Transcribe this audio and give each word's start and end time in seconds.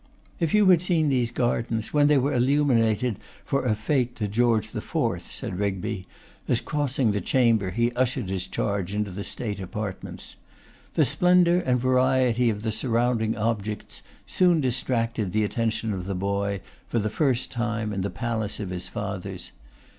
'If 0.39 0.55
you 0.55 0.65
had 0.65 0.81
seen 0.81 1.09
these 1.09 1.29
gardens 1.29 1.93
when 1.93 2.07
they 2.07 2.17
were 2.17 2.33
illuminated 2.33 3.19
for 3.45 3.63
a 3.65 3.75
fête 3.75 4.15
to 4.15 4.27
George 4.27 4.75
IV.,' 4.75 5.21
said 5.21 5.59
Rigby, 5.59 6.07
as 6.47 6.59
crossing 6.59 7.11
the 7.11 7.21
chamber 7.21 7.69
he 7.69 7.91
ushered 7.91 8.27
his 8.27 8.47
charge 8.47 8.95
into 8.95 9.11
the 9.11 9.23
state 9.23 9.59
apartments. 9.59 10.37
The 10.95 11.05
splendour 11.05 11.61
and 11.67 11.79
variety 11.79 12.49
of 12.49 12.63
the 12.63 12.71
surrounding 12.71 13.37
objects 13.37 14.01
soon 14.25 14.59
distracted 14.59 15.33
the 15.33 15.43
attention 15.43 15.93
of 15.93 16.05
the 16.05 16.15
boy, 16.15 16.61
for 16.87 16.97
the 16.97 17.11
first 17.11 17.51
time 17.51 17.93
in 17.93 18.01
the 18.01 18.09
palace 18.09 18.59
of 18.59 18.71
his 18.71 18.87
fathers. 18.87 19.51